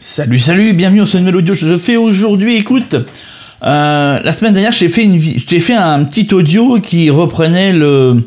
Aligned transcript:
Salut, 0.00 0.38
salut, 0.38 0.74
bienvenue 0.74 1.00
au 1.00 1.06
ce 1.06 1.18
nouvel 1.18 1.34
audio. 1.34 1.54
Je 1.54 1.74
fais 1.76 1.96
aujourd'hui, 1.96 2.54
écoute, 2.54 2.94
euh, 2.94 4.20
la 4.22 4.32
semaine 4.32 4.52
dernière, 4.52 4.70
j'ai 4.70 4.88
fait, 4.88 5.02
une, 5.02 5.18
j'ai 5.18 5.58
fait 5.58 5.74
un 5.74 6.04
petit 6.04 6.32
audio 6.32 6.78
qui 6.80 7.10
reprenait 7.10 7.72
le. 7.72 8.22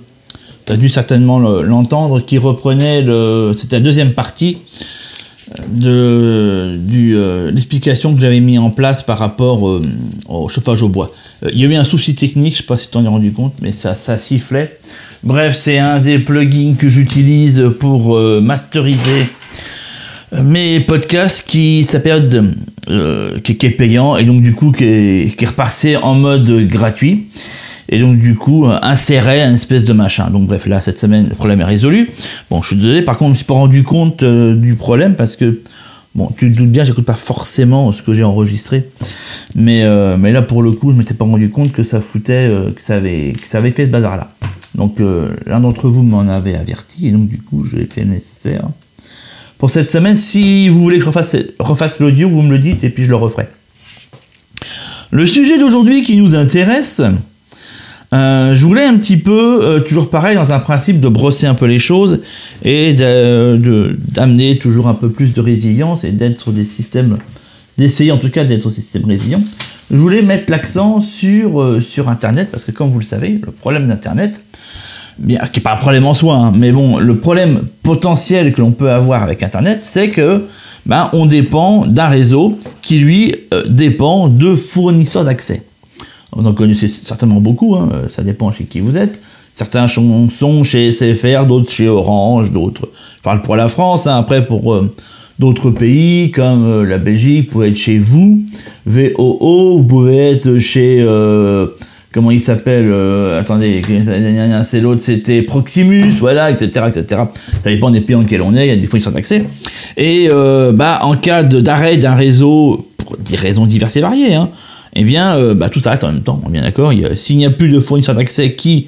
Tu 0.66 0.74
as 0.74 0.76
dû 0.76 0.90
certainement 0.90 1.40
l'entendre, 1.40 2.20
qui 2.20 2.38
reprenait 2.38 3.02
le. 3.02 3.54
C'était 3.56 3.78
la 3.78 3.84
deuxième 3.84 4.12
partie 4.12 4.58
de 5.70 6.76
du, 6.78 7.16
euh, 7.16 7.52
l'explication 7.52 8.14
que 8.14 8.20
j'avais 8.20 8.42
mis 8.42 8.58
en 8.58 8.70
place 8.70 9.02
par 9.02 9.18
rapport 9.18 9.70
euh, 9.70 9.82
au 10.28 10.50
chauffage 10.50 10.84
au 10.84 10.90
bois. 10.90 11.14
Euh, 11.44 11.52
il 11.54 11.60
y 11.60 11.66
a 11.66 11.70
eu 11.70 11.76
un 11.76 11.86
souci 11.86 12.16
technique, 12.16 12.54
je 12.54 12.58
sais 12.58 12.66
pas 12.66 12.78
si 12.78 12.88
tu 12.88 12.92
t'en 12.92 13.06
es 13.06 13.08
rendu 13.08 13.32
compte, 13.32 13.54
mais 13.62 13.72
ça, 13.72 13.96
ça 13.96 14.18
sifflait. 14.18 14.78
Bref, 15.24 15.56
c'est 15.56 15.78
un 15.78 16.00
des 16.00 16.20
plugins 16.20 16.76
que 16.78 16.90
j'utilise 16.90 17.70
pour 17.80 18.20
masteriser 18.20 19.30
mes 20.44 20.80
podcasts 20.80 21.48
qui 21.48 21.84
s'appelle 21.84 22.30
qui, 23.44 23.58
qui, 23.58 23.66
est 23.66 23.72
payant 23.72 24.16
et 24.18 24.24
donc 24.24 24.42
du 24.42 24.54
coup 24.54 24.72
qui 24.72 24.86
est, 24.86 25.36
qui 25.38 25.96
en 25.98 26.16
mode 26.16 26.68
gratuit 26.68 27.28
et 27.92 28.00
donc 28.00 28.18
du 28.18 28.36
coup 28.36 28.66
insérer 28.82 29.44
un 29.44 29.54
espèce 29.54 29.84
de 29.84 29.94
machin. 29.94 30.30
Donc 30.30 30.48
bref, 30.48 30.66
là 30.66 30.80
cette 30.80 30.98
semaine 30.98 31.28
le 31.30 31.36
problème 31.36 31.62
est 31.62 31.66
résolu. 31.66 32.10
Bon, 32.50 32.62
je 32.62 32.68
suis 32.68 32.78
désolé, 32.78 33.02
par 33.02 33.18
contre, 33.18 33.30
je 33.30 33.32
me 33.32 33.36
suis 33.36 33.46
pas 33.46 33.54
rendu 33.54 33.84
compte 33.84 34.24
euh, 34.24 34.56
du 34.56 34.76
problème 34.76 35.16
parce 35.16 35.36
que 35.36 35.60
bon, 36.16 36.30
tu 36.38 36.50
te 36.50 36.58
doutes 36.58 36.72
bien, 36.72 36.84
j'écoute 36.84 37.06
pas 37.06 37.16
forcément 37.16 37.92
ce 37.92 38.02
que 38.02 38.14
j'ai 38.14 38.24
enregistré, 38.24 38.90
mais 39.56 39.84
euh, 39.84 40.16
mais 40.18 40.32
là 40.32 40.42
pour 40.42 40.64
le 40.64 40.72
coup, 40.72 40.92
je 40.92 40.98
m'étais 40.98 41.14
pas 41.14 41.26
rendu 41.26 41.50
compte 41.50 41.74
que 41.74 41.84
ça 41.84 42.00
foutait, 42.00 42.48
euh, 42.50 42.72
que 42.72 42.82
ça 42.82 42.96
avait 42.96 43.34
que 43.34 43.48
ça 43.48 43.58
avait 43.58 43.72
fait 43.72 43.86
ce 43.86 43.90
bazar 43.90 44.18
là. 44.18 44.32
Donc 44.76 45.00
l'un 45.46 45.60
d'entre 45.60 45.90
vous 45.90 46.02
m'en 46.02 46.22
avait 46.30 46.56
averti 46.56 47.10
et 47.10 47.12
donc 47.12 47.28
du 47.28 47.40
coup, 47.40 47.66
je 47.66 47.76
l'ai 47.76 47.88
fait 47.88 48.06
le 48.06 48.12
nécessaire. 48.12 48.70
Pour 49.62 49.70
cette 49.70 49.92
semaine, 49.92 50.18
si 50.18 50.70
vous 50.70 50.82
voulez 50.82 50.98
que 50.98 51.04
je 51.04 51.08
refasse, 51.10 51.38
refasse 51.60 52.00
l'audio, 52.00 52.28
vous 52.28 52.42
me 52.42 52.50
le 52.50 52.58
dites 52.58 52.84
et 52.84 52.90
puis 52.90 53.04
je 53.04 53.10
le 53.10 53.16
referai. 53.16 53.48
Le 55.12 55.28
sujet 55.28 55.60
d'aujourd'hui 55.60 56.02
qui 56.02 56.18
nous 56.18 56.34
intéresse, 56.34 57.04
euh, 58.12 58.56
je 58.56 58.66
voulais 58.66 58.86
un 58.86 58.98
petit 58.98 59.18
peu, 59.18 59.64
euh, 59.64 59.80
toujours 59.80 60.10
pareil, 60.10 60.36
dans 60.36 60.52
un 60.52 60.58
principe 60.58 61.00
de 61.00 61.08
brosser 61.08 61.46
un 61.46 61.54
peu 61.54 61.68
les 61.68 61.78
choses 61.78 62.22
et 62.64 62.96
d'amener 62.96 64.58
toujours 64.58 64.88
un 64.88 64.96
peu 64.96 65.12
plus 65.12 65.32
de 65.32 65.42
résilience 65.42 66.06
et 66.06 66.12
d'être 66.12 66.40
sur 66.40 66.54
des 66.54 66.66
systèmes, 66.66 67.20
d'essayer 67.78 68.12
en 68.12 68.18
tout 68.18 68.32
cas 68.32 68.44
d'être 68.44 68.62
sur 68.62 68.72
des 68.72 68.78
systèmes 68.78 69.06
résilients. 69.06 69.44
Je 69.92 69.98
voulais 69.98 70.24
mettre 70.24 70.50
l'accent 70.50 71.02
sur, 71.02 71.62
euh, 71.62 71.80
sur 71.80 72.10
Internet 72.10 72.50
parce 72.52 72.64
que 72.64 72.72
comme 72.72 72.90
vous 72.90 73.00
le 73.00 73.06
savez, 73.06 73.40
le 73.40 73.52
problème 73.52 73.88
d'Internet, 73.88 74.44
bien, 75.18 75.40
ce 75.46 75.52
qui 75.52 75.60
n'est 75.60 75.64
pas 75.64 75.74
un 75.74 75.78
problème 75.78 76.06
en 76.06 76.14
soi, 76.14 76.36
hein, 76.36 76.52
mais 76.58 76.72
bon, 76.72 76.98
le 76.98 77.18
problème 77.18 77.62
potentiel 77.84 78.54
que 78.54 78.62
l'on 78.62 78.72
peut 78.72 78.92
avoir 78.92 79.24
avec 79.24 79.44
Internet, 79.44 79.82
c'est 79.82 80.10
que 80.10 80.44
ben, 80.86 81.10
on 81.14 81.26
dépend 81.26 81.86
d'un 81.86 82.08
réseau 82.08 82.58
qui 82.82 83.00
lui 83.00 83.36
dépend 83.70 84.28
de 84.28 84.56
fournisseurs 84.56 85.26
d'accès. 85.26 85.64
Vous 86.34 86.48
en 86.48 86.54
connaissez 86.54 86.88
certainement 86.88 87.42
beaucoup, 87.42 87.76
hein, 87.76 87.90
ça 88.10 88.24
dépend 88.24 88.52
chez 88.52 88.64
qui 88.64 88.80
vous 88.80 88.98
êtes. 88.98 89.20
Certains 89.54 89.88
sont 89.88 90.64
chez 90.64 90.92
SFR, 90.92 91.46
d'autres 91.46 91.72
chez 91.72 91.88
Orange, 91.88 92.52
d'autres. 92.52 92.90
Je 93.18 93.22
parle 93.22 93.42
pour 93.42 93.56
la 93.56 93.68
France, 93.68 94.08
hein, 94.08 94.18
après 94.18 94.46
pour 94.46 94.74
euh, 94.74 94.94
d'autres 95.40 95.72
pays 95.72 96.32
comme 96.32 96.66
euh, 96.66 96.86
la 96.86 96.98
Belgique, 96.98 97.48
vous 97.48 97.52
pouvez 97.52 97.68
être 97.70 97.76
chez 97.78 98.00
vous, 98.00 98.38
VOO, 98.86 99.78
vous 99.78 99.84
pouvez 99.84 100.32
être 100.32 100.58
chez. 100.58 101.06
Euh, 102.12 102.14
comment 102.14 102.32
il 102.32 102.42
s'appelle 102.42 102.94
Attendez, 103.40 103.82
c'est 104.64 104.80
l'autre, 104.80 105.02
c'était 105.02 105.42
Proximus, 105.42 106.12
voilà, 106.20 106.52
etc., 106.52 106.86
etc. 106.88 107.22
Ça 107.64 107.70
dépend 107.70 107.92
des 107.92 108.02
pays 108.02 108.16
dans 108.16 108.22
lesquels 108.22 108.42
on 108.42 108.56
est, 108.56 108.68
il 108.68 108.70
y 108.70 108.74
a 108.74 108.76
des 108.76 108.88
fournisseurs 108.88 109.14
d'accès. 109.14 109.44
Et 109.98 110.30
bah, 110.74 111.00
en 111.02 111.16
cas 111.16 111.44
d'arrêt 111.44 111.98
d'un 111.98 112.16
réseau, 112.16 112.88
pour 112.98 113.18
des 113.18 113.36
raisons 113.36 113.66
diverses 113.66 113.96
et 113.96 114.02
variées, 114.02 114.36
hein, 114.36 114.50
eh 114.94 115.04
bien, 115.04 115.38
euh, 115.38 115.54
bah, 115.54 115.70
tout 115.70 115.80
s'arrête 115.80 116.04
en 116.04 116.12
même 116.12 116.24
temps. 116.24 116.42
On 116.46 116.50
est 116.50 116.54
bien 116.54 116.62
d'accord. 116.64 116.92
S'il 117.16 117.38
n'y 117.38 117.46
a 117.46 117.50
plus 117.50 117.70
de 117.70 117.80
fournisseurs 117.80 118.16
d'accès 118.16 118.54
qui 118.54 118.88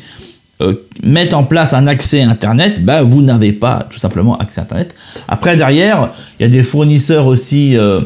euh, 0.62 0.76
mettent 1.04 1.34
en 1.34 1.44
place 1.44 1.74
un 1.74 1.88
accès 1.88 2.22
Internet, 2.22 2.84
bah, 2.84 3.04
vous 3.04 3.22
n'avez 3.22 3.54
pas 3.54 3.88
tout 3.90 4.00
simplement 4.00 4.38
accès 4.38 4.62
Internet. 4.62 4.96
Après, 5.28 5.56
derrière, 5.56 6.12
il 6.40 6.44
y 6.44 6.46
a 6.46 6.50
des 6.50 6.64
fournisseurs 6.64 7.28
aussi, 7.28 7.78
euh, 7.78 8.02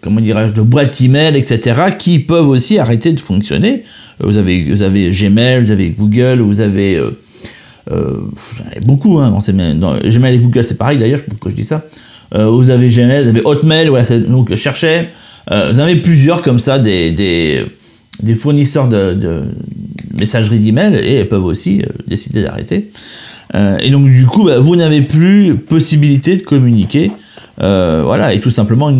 comment 0.00 0.20
dirais-je, 0.20 0.52
de 0.52 0.62
boîtes 0.62 1.00
email, 1.00 1.36
etc., 1.36 1.82
qui 1.98 2.18
peuvent 2.18 2.48
aussi 2.48 2.78
arrêter 2.78 3.12
de 3.12 3.20
fonctionner. 3.20 3.82
Vous 4.20 4.36
avez, 4.36 4.64
vous 4.64 4.82
avez 4.82 5.10
Gmail, 5.10 5.64
vous 5.64 5.70
avez 5.70 5.90
Google, 5.90 6.40
vous 6.40 6.60
avez... 6.60 7.00
beaucoup, 8.86 9.18
hein, 9.18 9.30
dans, 9.74 9.98
Gmail 9.98 10.34
et 10.34 10.38
Google, 10.38 10.64
c'est 10.64 10.76
pareil 10.76 10.98
d'ailleurs, 10.98 11.20
pourquoi 11.28 11.50
je 11.50 11.56
dis 11.56 11.64
ça. 11.64 11.84
vous 12.32 12.70
avez 12.70 12.88
Gmail, 12.88 13.22
vous 13.22 13.28
avez 13.28 13.42
Hotmail, 13.44 13.88
voilà, 13.88 14.18
donc 14.18 14.50
je 14.50 14.56
cherchais. 14.56 15.08
Euh, 15.50 15.70
vous 15.72 15.80
avez 15.80 15.96
plusieurs 15.96 16.42
comme 16.42 16.58
ça, 16.58 16.78
des, 16.78 17.10
des, 17.12 18.34
fournisseurs 18.34 18.88
de, 18.88 19.14
de 19.14 19.42
messagerie 20.18 20.58
d'email 20.58 20.94
et 20.96 21.14
elles 21.14 21.28
peuvent 21.28 21.44
aussi 21.44 21.80
euh, 21.80 21.86
décider 22.06 22.42
d'arrêter. 22.42 22.84
Euh, 23.54 23.78
et 23.78 23.90
donc 23.90 24.08
du 24.10 24.26
coup, 24.26 24.44
bah, 24.44 24.58
vous 24.58 24.76
n'avez 24.76 25.00
plus 25.00 25.54
possibilité 25.54 26.36
de 26.36 26.42
communiquer. 26.42 27.10
voilà, 27.58 28.34
et 28.34 28.40
tout 28.40 28.50
simplement, 28.50 28.92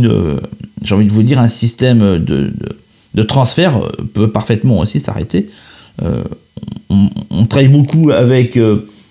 j'ai 0.83 0.95
envie 0.95 1.07
de 1.07 1.13
vous 1.13 1.23
dire, 1.23 1.39
un 1.39 1.49
système 1.49 2.19
de, 2.19 2.53
de, 3.15 3.23
transfert 3.23 3.81
peut 4.15 4.31
parfaitement 4.31 4.79
aussi 4.79 5.01
s'arrêter. 5.01 5.49
On, 6.91 7.47
travaille 7.47 7.69
beaucoup 7.69 8.11
avec 8.11 8.59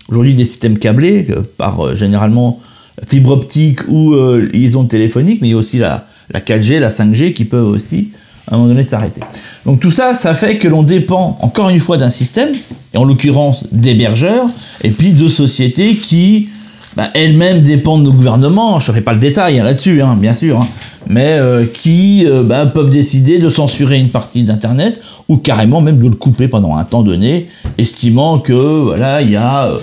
aujourd'hui 0.08 0.34
des 0.34 0.46
systèmes 0.46 0.78
câblés 0.78 1.28
par 1.58 1.96
généralement 1.96 2.60
fibre 3.08 3.32
optique 3.32 3.88
ou 3.88 4.16
liaison 4.16 4.86
téléphonique, 4.86 5.42
mais 5.42 5.50
il 5.50 5.52
y 5.52 5.54
a 5.54 5.58
aussi 5.58 5.78
la, 5.78 6.08
la 6.32 6.40
4G, 6.40 6.80
la 6.80 6.90
5G 6.90 7.34
qui 7.34 7.46
peuvent 7.46 7.68
aussi 7.68 8.10
à 8.48 8.56
un 8.56 8.58
moment 8.58 8.70
donné 8.70 8.84
s'arrêter. 8.84 9.22
Donc 9.66 9.80
tout 9.80 9.92
ça, 9.92 10.14
ça 10.14 10.34
fait 10.34 10.58
que 10.58 10.68
l'on 10.68 10.84
dépend 10.84 11.38
encore 11.42 11.70
une 11.70 11.80
fois 11.80 11.98
d'un 11.98 12.10
système, 12.10 12.50
et 12.94 12.98
en 12.98 13.04
l'occurrence 13.04 13.68
d'hébergeurs, 13.72 14.48
et 14.84 14.92
puis 14.92 15.12
de 15.12 15.28
sociétés 15.28 15.96
qui 15.96 16.50
bah, 16.98 17.12
elles-mêmes 17.14 17.62
dépendent 17.62 18.02
de 18.02 18.08
nos 18.08 18.12
gouvernements, 18.12 18.80
je 18.80 18.86
ne 18.86 18.88
ferai 18.88 19.02
pas 19.02 19.14
le 19.14 19.20
détail 19.20 19.60
hein, 19.60 19.64
là-dessus, 19.64 20.02
hein, 20.02 20.18
bien 20.20 20.34
sûr, 20.34 20.60
hein, 20.60 20.68
mais 21.06 21.38
euh, 21.38 21.64
qui 21.72 22.26
euh, 22.26 22.42
bah, 22.42 22.66
peuvent 22.66 22.90
décider 22.90 23.38
de 23.38 23.50
censurer 23.50 24.00
une 24.00 24.10
partie 24.10 24.42
d'Internet, 24.42 25.00
ou 25.30 25.38
carrément 25.38 25.80
même 25.80 26.00
de 26.00 26.06
le 26.06 26.16
couper 26.16 26.48
pendant 26.48 26.76
un 26.76 26.84
temps 26.86 27.04
donné, 27.04 27.50
estimant 27.78 28.40
que 28.40 28.52
voilà, 28.52 29.22
il 29.22 29.30
y 29.30 29.36
a 29.36 29.68
euh, 29.68 29.78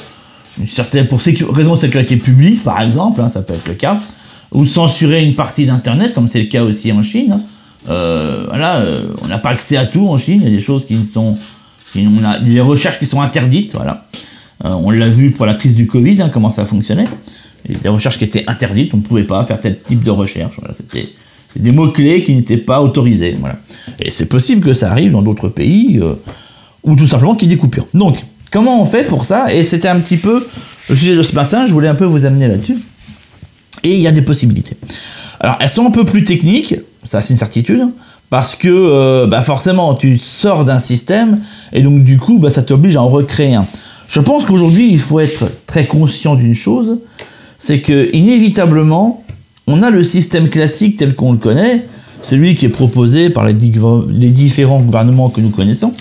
une 0.59 0.67
certaine, 0.67 1.07
pour 1.07 1.21
raison 1.21 1.75
de 1.75 1.79
sécurité 1.79 2.17
publique, 2.17 2.65
par 2.65 2.83
exemple, 2.83 3.23
ça 3.33 3.43
peut 3.43 3.55
être 3.55 3.69
le 3.69 3.75
cas, 3.75 4.01
ou 4.51 4.67
censurer 4.67 5.23
une 5.23 5.37
partie 5.37 5.67
d'Internet, 5.67 6.15
comme 6.15 6.29
c'est 6.29 6.41
le 6.41 6.49
cas 6.49 6.65
aussi 6.65 6.91
en 6.91 7.03
Chine. 7.03 7.39
Voilà, 7.87 8.83
on 9.23 9.29
n'a 9.29 9.39
pas 9.39 9.51
accès 9.51 9.77
à 9.77 9.87
tout 9.87 10.09
en 10.09 10.19
Chine, 10.19 10.41
il 10.43 10.51
y 10.51 10.53
a 10.53 10.57
des 10.57 10.63
choses 10.63 10.85
qui 10.85 10.95
ne 10.95 11.07
sont... 11.07 11.39
On 11.97 12.25
a 12.25 12.41
des 12.41 12.61
recherches 12.61 12.99
qui 12.99 13.07
sont 13.07 13.21
interdites, 13.21 13.73
voilà. 13.75 14.05
Euh, 14.65 14.71
on 14.71 14.91
l'a 14.91 15.09
vu 15.09 15.31
pour 15.31 15.47
la 15.47 15.55
crise 15.55 15.75
du 15.75 15.87
Covid, 15.87 16.21
hein, 16.21 16.31
comment 16.33 16.51
ça 16.51 16.67
fonctionnait. 16.67 17.07
A 17.69 17.73
des 17.73 17.89
recherches 17.89 18.19
qui 18.19 18.25
étaient 18.25 18.45
interdites, 18.47 18.93
on 18.93 18.99
ne 18.99 19.03
pouvait 19.03 19.25
pas 19.25 19.45
faire 19.47 19.59
tel 19.59 19.81
type 19.81 20.05
de 20.05 20.11
recherche. 20.11 20.57
C'était 20.77 21.09
des 21.57 21.73
mots-clés 21.73 22.23
qui 22.23 22.35
n'étaient 22.35 22.59
pas 22.59 22.83
autorisés. 22.83 23.37
Voilà. 23.41 23.57
Et 24.01 24.11
c'est 24.11 24.27
possible 24.27 24.61
que 24.61 24.75
ça 24.75 24.91
arrive 24.91 25.13
dans 25.13 25.23
d'autres 25.23 25.49
pays, 25.49 26.01
ou 26.83 26.95
tout 26.95 27.07
simplement 27.07 27.35
qu'il 27.35 27.49
y 27.49 27.53
ait 27.53 27.57
des 27.57 27.61
coupures. 27.61 27.87
Donc, 27.95 28.19
comment 28.51 28.83
on 28.83 28.85
fait 28.85 29.05
pour 29.05 29.25
ça? 29.25 29.53
Et 29.53 29.65
c'était 29.65 29.89
un 29.89 29.99
petit 29.99 30.19
peu 30.19 30.47
le 30.91 30.97
sujet 30.97 31.17
de 31.17 31.23
ce 31.23 31.35
matin, 31.35 31.67
je 31.67 31.73
voulais 31.73 31.89
un 31.89 31.95
peu 31.95 32.05
vous 32.05 32.27
amener 32.27 32.49
là-dessus. 32.49 32.77
Et 33.83 33.97
il 33.97 34.01
y 34.01 34.07
a 34.07 34.13
des 34.13 34.23
possibilités. 34.23 34.77
Alors, 35.41 35.57
elles 35.61 35.69
sont 35.69 35.87
un 35.87 35.91
peu 35.91 36.05
plus 36.05 36.23
techniques, 36.23 36.77
ça 37.05 37.21
c'est 37.21 37.33
une 37.33 37.39
certitude, 37.39 37.83
parce 38.31 38.57
que 38.57 38.69
euh, 38.69 39.27
bah 39.27 39.43
forcément, 39.43 39.95
tu 39.95 40.19
sors 40.19 40.65
d'un 40.65 40.79
système, 40.79 41.41
et 41.73 41.83
donc 41.83 42.03
du 42.05 42.19
coup, 42.19 42.39
bah, 42.39 42.51
ça 42.51 42.63
t'oblige 42.63 42.97
à 42.97 43.03
en 43.03 43.09
recréer 43.09 43.55
un. 43.55 43.67
Je 44.09 44.21
pense 44.21 44.45
qu'aujourd'hui, 44.45 44.91
il 44.91 45.01
faut 45.01 45.21
être 45.21 45.51
très 45.67 45.87
conscient 45.87 46.35
d'une 46.35 46.55
chose, 46.55 46.99
c'est 47.59 47.81
que 47.81 48.15
inévitablement, 48.15 49.25
on 49.67 49.83
a 49.83 49.91
le 49.91 50.03
système 50.03 50.49
classique 50.49 50.99
tel 50.99 51.15
qu'on 51.15 51.33
le 51.33 51.39
connaît, 51.39 51.85
celui 52.23 52.55
qui 52.55 52.67
est 52.67 52.71
proposé 52.71 53.31
par 53.31 53.47
les, 53.47 53.53
différents 53.55 54.81
gouvernements 54.81 55.31
que 55.31 55.41
nous 55.41 55.51
connaissons, 55.51 55.93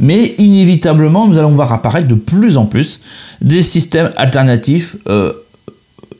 mais 0.00 0.34
inévitablement, 0.38 1.28
nous 1.28 1.38
allons 1.38 1.54
voir 1.54 1.72
apparaître 1.72 2.08
de 2.08 2.14
plus 2.14 2.56
en 2.56 2.66
plus 2.66 3.00
des 3.40 3.62
systèmes 3.62 4.10
alternatifs 4.16 4.96
euh, 5.08 5.32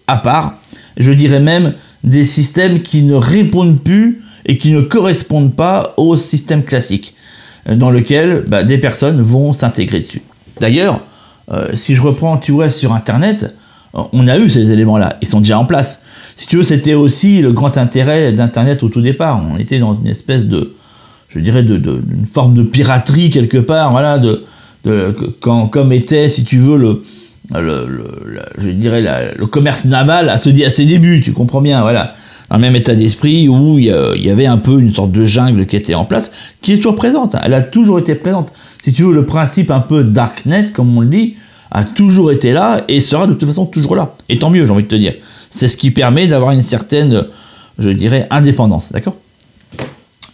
à 0.07 0.17
part, 0.17 0.59
je 0.97 1.13
dirais 1.13 1.41
même 1.41 1.75
des 2.03 2.25
systèmes 2.25 2.81
qui 2.81 3.03
ne 3.03 3.15
répondent 3.15 3.81
plus 3.81 4.21
et 4.47 4.59
qui 4.59 4.71
ne 4.71 4.81
correspondent 4.81 5.55
pas 5.55 5.95
au 5.97 6.17
système 6.17 6.63
classique, 6.63 7.15
dans 7.67 7.91
lequel 7.91 8.45
bah, 8.47 8.63
des 8.63 8.79
personnes 8.79 9.23
vont 9.23 9.53
s'intégrer 9.53 10.01
dessus. 10.01 10.23
D'ailleurs, 10.61 11.01
euh, 11.53 11.69
si 11.75 11.95
je 11.95 12.03
reprends, 12.03 12.39
tu 12.39 12.53
vois, 12.53 12.71
sur 12.71 12.93
Internet, 12.93 13.55
euh, 13.95 14.03
on 14.13 14.27
a 14.29 14.39
eu 14.39 14.49
ces 14.49 14.73
éléments-là, 14.73 15.17
ils 15.21 15.29
sont 15.29 15.41
déjà 15.41 15.59
en 15.59 15.65
place. 15.65 16.03
Si 16.37 16.47
tu 16.47 16.57
veux, 16.57 16.63
c'était 16.63 16.95
aussi 16.95 17.43
le 17.43 17.53
grand 17.53 17.77
intérêt 17.77 18.33
d'Internet 18.33 18.83
au 18.83 18.89
tout 18.89 19.03
départ. 19.03 19.45
On 19.53 19.59
était 19.59 19.79
dans 19.79 19.95
une 19.95 20.07
espèce 20.07 20.47
de, 20.47 20.75
je 21.29 21.39
dirais, 21.39 21.63
de, 21.63 21.77
d'une 21.77 22.27
forme 22.33 22.55
de 22.55 22.63
piraterie 22.63 23.31
quelque 23.31 23.59
part, 23.59 23.91
voilà, 23.91 24.19
de, 24.19 24.43
de 24.85 25.15
quand, 25.41 25.69
comme 25.69 25.93
était, 25.93 26.29
si 26.29 26.45
tu 26.45 26.59
veux, 26.59 26.79
le, 26.79 27.03
le, 27.53 28.07
je 28.59 28.71
dirais 28.71 29.35
le 29.37 29.47
commerce 29.47 29.85
naval 29.85 30.31
à, 30.31 30.39
ses 30.39 30.85
débuts, 30.87 31.21
tu 31.21 31.33
comprends 31.33 31.61
bien, 31.61 31.83
voilà. 31.83 32.15
dans 32.49 32.57
le 32.57 32.63
même 32.63 32.75
état 32.75 32.95
d'esprit 32.95 33.49
où 33.49 33.79
il 33.79 33.85
y 33.85 34.31
avait 34.31 34.47
un 34.47 34.57
peu 34.57 34.81
une 34.81 34.95
sorte 34.95 35.13
de 35.13 35.25
jungle 35.27 35.67
qui 35.67 35.77
était 35.77 35.95
en 35.95 36.07
place, 36.07 36.33
qui 36.63 36.73
est 36.73 36.77
toujours 36.77 36.97
présente. 36.97 37.37
Elle 37.45 37.55
a 37.55 37.61
toujours 37.61 37.99
été 37.99 38.15
présente. 38.15 38.51
Si 38.85 38.93
tu 38.93 39.05
veux, 39.05 39.15
le 39.15 39.25
principe 39.25 39.71
un 39.71 39.81
peu 39.81 40.05
darknet, 40.05 40.67
comme 40.67 40.95
on 40.95 41.01
le 41.01 41.07
dit, 41.07 41.37
a 41.71 41.85
toujours 41.85 42.31
été 42.31 42.53
là 42.53 42.83
et 42.87 43.01
sera 43.01 43.27
de 43.27 43.33
toute 43.33 43.49
façon 43.49 43.65
toujours 43.65 43.97
là. 43.97 44.15
Et 44.29 44.39
tant 44.39 44.51
mieux, 44.51 44.67
j'ai 44.67 44.73
envie 44.73 44.83
de 44.83 44.89
te 44.89 44.95
dire. 44.95 45.15
C'est 45.49 45.69
ce 45.69 45.79
qui 45.79 45.91
permet 45.91 46.27
d'avoir 46.27 46.51
une 46.51 46.61
certaine, 46.61 47.25
je 47.79 47.89
dirais, 47.89 48.27
indépendance. 48.29 48.93
D'accord? 48.93 49.17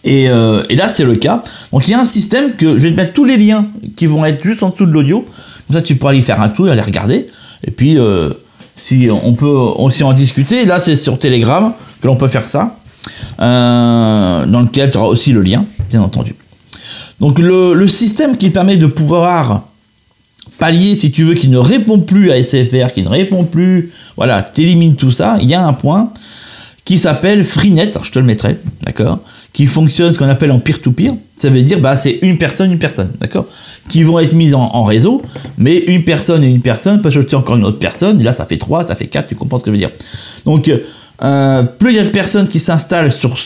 Et, 0.03 0.27
euh, 0.27 0.65
et, 0.67 0.75
là, 0.75 0.89
c'est 0.89 1.05
le 1.05 1.15
cas. 1.15 1.41
Donc, 1.71 1.87
il 1.87 1.91
y 1.91 1.93
a 1.93 2.01
un 2.01 2.03
système 2.03 2.51
que 2.57 2.77
je 2.77 2.83
vais 2.83 2.91
te 2.91 2.97
mettre 2.97 3.13
tous 3.13 3.23
les 3.23 3.37
liens 3.37 3.67
qui 3.95 4.05
vont 4.05 4.25
être 4.25 4.43
juste 4.43 4.63
en 4.63 4.71
dessous 4.71 4.85
de 4.85 4.91
l'audio. 4.91 5.23
Comme 5.67 5.77
ça, 5.77 5.81
tu 5.81 5.95
pourras 5.95 6.11
aller 6.11 6.21
faire 6.21 6.41
un 6.41 6.49
tour, 6.49 6.67
aller 6.67 6.81
regarder. 6.81 7.27
Et 7.63 7.71
puis, 7.71 7.97
euh, 7.97 8.31
si 8.75 9.07
on 9.09 9.31
peut 9.31 9.47
aussi 9.47 10.03
en 10.03 10.11
discuter, 10.11 10.65
là, 10.65 10.77
c'est 10.81 10.97
sur 10.97 11.17
Telegram 11.19 11.71
que 12.01 12.07
l'on 12.07 12.17
peut 12.17 12.27
faire 12.27 12.43
ça. 12.43 12.75
Euh, 13.39 14.45
dans 14.45 14.59
lequel 14.59 14.91
tu 14.91 14.97
auras 14.97 15.07
aussi 15.07 15.31
le 15.31 15.41
lien, 15.41 15.63
bien 15.89 16.01
entendu. 16.01 16.35
Donc, 17.21 17.39
le, 17.39 17.87
système 17.87 18.35
qui 18.35 18.49
permet 18.49 18.75
de 18.75 18.87
pouvoir 18.87 19.63
pallier, 20.57 20.95
si 20.95 21.11
tu 21.11 21.23
veux, 21.23 21.33
qui 21.33 21.47
ne 21.47 21.57
répond 21.57 21.99
plus 21.99 22.31
à 22.31 22.43
SFR, 22.43 22.91
qui 22.93 23.03
ne 23.03 23.09
répond 23.09 23.45
plus, 23.45 23.91
voilà, 24.17 24.41
t'élimines 24.41 24.95
tout 24.97 25.11
ça, 25.11 25.37
il 25.41 25.47
y 25.47 25.53
a 25.53 25.65
un 25.65 25.73
point 25.73 26.11
qui 26.83 26.97
s'appelle 26.97 27.45
Freenet, 27.45 27.91
je 28.03 28.11
te 28.11 28.19
le 28.19 28.25
mettrai, 28.25 28.57
d'accord 28.83 29.19
qui 29.53 29.67
fonctionne 29.67 30.11
ce 30.13 30.17
qu'on 30.17 30.29
appelle 30.29 30.51
en 30.51 30.59
peer-to-peer. 30.59 31.13
Ça 31.35 31.49
veut 31.49 31.61
dire, 31.63 31.79
bah, 31.79 31.95
c'est 31.97 32.19
une 32.21 32.37
personne, 32.37 32.71
une 32.71 32.79
personne, 32.79 33.11
d'accord 33.19 33.45
Qui 33.89 34.03
vont 34.03 34.19
être 34.19 34.33
mises 34.33 34.53
en, 34.53 34.83
réseau, 34.83 35.21
mais 35.57 35.77
une 35.77 36.03
personne 36.03 36.43
et 36.43 36.47
une 36.47 36.61
personne 36.61 37.01
peut 37.01 37.09
ajouter 37.09 37.35
encore 37.35 37.57
une 37.57 37.65
autre 37.65 37.79
personne, 37.79 38.21
là, 38.23 38.33
ça 38.33 38.45
fait 38.45 38.57
trois, 38.57 38.85
ça 38.85 38.95
fait 38.95 39.07
quatre, 39.07 39.27
tu 39.27 39.35
comprends 39.35 39.59
ce 39.59 39.63
que 39.63 39.71
je 39.71 39.73
veux 39.73 39.79
dire. 39.79 39.91
Donc, 40.45 40.71
euh, 41.23 41.63
plus 41.63 41.91
il 41.91 41.97
y 41.97 41.99
a 41.99 42.03
de 42.03 42.09
personnes 42.09 42.47
qui 42.47 42.59
s'installent 42.59 43.11
sur 43.11 43.37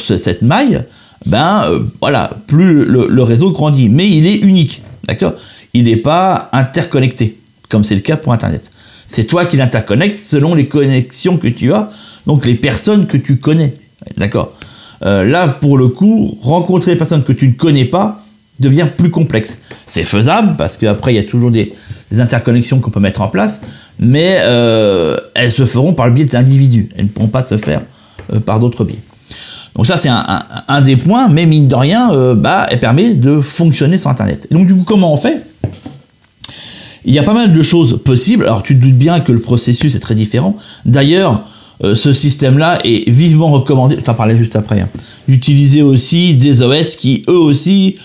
cette 0.00 0.42
maille, 0.42 0.82
ben 1.26 1.64
euh, 1.66 1.84
voilà, 2.00 2.30
plus 2.46 2.84
le, 2.84 3.22
réseau 3.22 3.50
grandit. 3.50 3.88
Mais 3.88 4.08
il 4.08 4.26
est 4.26 4.36
unique, 4.36 4.82
d'accord? 5.06 5.34
Il 5.74 5.84
n'est 5.84 5.96
pas 5.96 6.48
interconnecté, 6.52 7.38
comme 7.68 7.84
c'est 7.84 7.94
le 7.94 8.00
cas 8.00 8.16
pour 8.16 8.32
Internet. 8.32 8.70
C'est 9.08 9.24
toi 9.24 9.44
qui 9.44 9.56
l'interconnectes 9.56 10.18
selon 10.18 10.54
les 10.54 10.66
connexions 10.66 11.36
que 11.36 11.48
tu 11.48 11.72
as, 11.72 11.90
donc 12.26 12.46
les 12.46 12.54
personnes 12.54 13.06
que 13.06 13.16
tu 13.16 13.36
connais, 13.36 13.74
d'accord? 14.16 14.52
Euh, 15.04 15.24
là, 15.24 15.48
pour 15.48 15.78
le 15.78 15.88
coup, 15.88 16.38
rencontrer 16.40 16.92
des 16.92 16.98
personnes 16.98 17.24
que 17.24 17.32
tu 17.32 17.48
ne 17.48 17.52
connais 17.52 17.84
pas 17.84 18.20
devient 18.60 18.88
plus 18.96 19.10
complexe. 19.10 19.62
C'est 19.86 20.04
faisable 20.04 20.54
parce 20.56 20.76
qu'après, 20.76 21.12
il 21.12 21.16
y 21.16 21.20
a 21.20 21.24
toujours 21.24 21.50
des, 21.50 21.72
interconnexions 22.18 22.80
qu'on 22.80 22.90
peut 22.90 23.00
mettre 23.00 23.22
en 23.22 23.28
place, 23.28 23.62
mais 23.98 24.36
euh, 24.40 25.16
elles 25.34 25.50
se 25.50 25.64
feront 25.64 25.94
par 25.94 26.06
le 26.06 26.12
biais 26.12 26.24
d'individus. 26.24 26.90
Elles 26.96 27.06
ne 27.06 27.08
pourront 27.08 27.28
pas 27.28 27.42
se 27.42 27.56
faire 27.56 27.82
par 28.44 28.60
d'autres 28.60 28.84
biais. 28.84 28.98
Donc 29.74 29.86
ça, 29.86 29.96
c'est 29.96 30.10
un, 30.10 30.80
des 30.82 30.96
points, 30.96 31.28
mais 31.28 31.46
mine 31.46 31.66
de 31.66 31.74
rien, 31.74 32.34
bah, 32.34 32.66
elle 32.70 32.78
permet 32.78 33.14
de 33.14 33.40
fonctionner 33.40 33.96
sur 33.96 34.10
Internet. 34.10 34.46
donc 34.50 34.66
du 34.66 34.74
coup, 34.74 34.84
comment 34.84 35.14
on 35.14 35.16
fait? 35.16 35.42
Il 37.04 37.14
y 37.14 37.18
a 37.18 37.22
pas 37.22 37.34
mal 37.34 37.52
de 37.52 37.62
choses 37.62 38.00
possibles. 38.04 38.44
Alors 38.44 38.62
tu 38.62 38.76
te 38.76 38.82
doutes 38.82 38.98
bien 38.98 39.20
que 39.20 39.32
le 39.32 39.40
processus 39.40 39.94
est 39.94 40.00
très 40.00 40.14
différent. 40.14 40.56
D'ailleurs, 40.84 41.42
euh, 41.84 41.94
ce 41.94 42.12
système-là 42.12 42.78
est 42.84 43.08
vivement 43.10 43.50
recommandé, 43.50 43.96
je 43.98 44.02
t'en 44.02 44.14
parlais 44.14 44.36
juste 44.36 44.56
après, 44.56 44.80
hein, 44.80 44.88
d'utiliser 45.26 45.82
aussi 45.82 46.34
des 46.34 46.62
OS 46.62 46.96
qui 46.96 47.24
eux 47.28 47.38
aussi, 47.38 47.96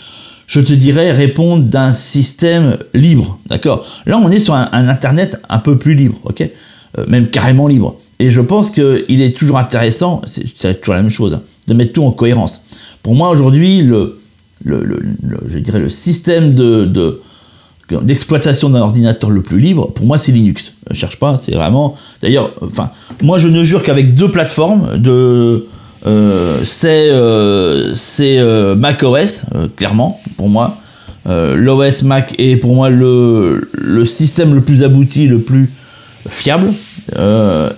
je 0.48 0.60
te 0.62 0.74
dirais, 0.74 1.12
répondent 1.12 1.70
d'un 1.70 1.94
système 1.94 2.78
libre. 2.94 3.38
D'accord? 3.48 3.86
Là, 4.06 4.20
on 4.22 4.32
est 4.32 4.40
sur 4.40 4.56
un, 4.56 4.68
Internet 4.72 5.40
un 5.50 5.60
peu 5.60 5.78
plus 5.78 5.94
libre, 5.94 6.18
ok? 6.24 6.50
Euh, 6.98 7.06
Même 7.08 7.28
carrément 7.28 7.68
libre. 7.68 7.96
Et 8.20 8.32
je 8.32 8.42
pense 8.42 8.72
qu'il 8.72 9.22
est 9.22 9.38
toujours 9.38 9.60
intéressant, 9.60 10.22
c'est 10.26 10.82
toujours 10.82 10.96
la 10.96 11.04
même 11.04 11.12
chose, 11.12 11.36
hein, 11.36 11.42
de 11.68 11.74
mettre 11.74 11.94
tout 11.94 12.04
en 12.04 12.12
cohérence. 12.12 12.64
Pour 13.04 13.16
moi, 13.16 13.30
aujourd'hui, 13.30 13.82
le, 13.82 14.20
je 14.66 15.60
dirais 15.60 15.80
le 15.80 15.90
système 15.90 16.54
de 16.54 17.22
d'exploitation 17.90 18.70
d'un 18.70 18.82
ordinateur 18.82 19.30
le 19.30 19.42
plus 19.42 19.60
libre, 19.60 19.92
pour 19.94 20.06
moi 20.06 20.18
c'est 20.18 20.32
Linux. 20.32 20.74
Je 20.92 20.96
cherche 20.96 21.18
pas, 21.18 21.38
c'est 21.38 21.54
vraiment. 21.54 21.96
D'ailleurs, 22.22 22.52
enfin, 22.62 22.92
moi 23.22 23.38
je 23.38 23.48
ne 23.48 23.64
jure 23.64 23.84
qu'avec 23.84 24.14
deux 24.16 24.30
plateformes. 24.30 24.90
Euh, 26.06 26.60
c'est 26.64 27.10
euh, 27.10 27.94
euh, 28.20 28.76
Mac 28.76 29.04
OS, 29.04 29.46
clairement, 29.76 30.20
pour 30.38 30.50
moi. 30.50 30.78
L'OS 31.26 32.04
Mac 32.04 32.36
est 32.38 32.56
pour 32.56 32.74
moi 32.74 32.90
le, 32.90 33.70
le, 33.74 34.06
système 34.06 34.56
le 34.56 34.62
plus 34.62 34.84
abouti, 34.84 35.28
le 35.28 35.40
plus 35.40 35.70
fiable. 36.30 36.72